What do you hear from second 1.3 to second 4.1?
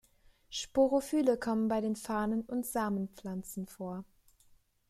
kommen bei den Farnen und Samenpflanzen vor.